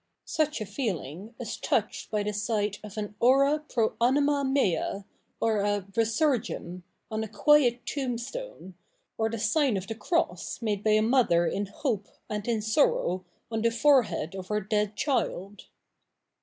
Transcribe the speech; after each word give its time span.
Such 0.25 0.59
a 0.61 0.65
feeling 0.65 1.35
is 1.39 1.59
tou(^4lpjfc^ 1.59 2.23
the 2.25 2.33
sight 2.33 2.79
of 2.83 2.97
an" 2.97 3.13
Ora 3.19 3.59
pro 3.71 3.93
anima 4.01 4.43
mea," 4.43 5.03
or 5.39 5.59
a 5.59 5.81
"jPcfg^g^n," 5.91 6.81
on 7.11 7.23
a 7.23 7.27
quiet 7.27 7.85
tombstone, 7.85 8.73
or 9.15 9.29
the 9.29 9.37
sign 9.37 9.77
of 9.77 9.85
the 9.85 9.93
(^J^Jfef^f^de 9.93 10.83
by 10.83 10.89
a 10.89 11.01
mother 11.03 11.45
in 11.45 11.67
hope 11.67 12.07
and 12.31 12.47
in 12.47 12.63
sorrow 12.63 13.25
on 13.51 13.61
the^i^ri^^^ 13.61 14.33
of 14.33 14.47
her 14.47 14.59
dead 14.61 14.95
child.' 14.95 15.67